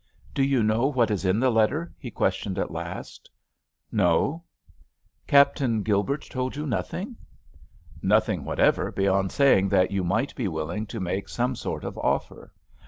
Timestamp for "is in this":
1.11-1.51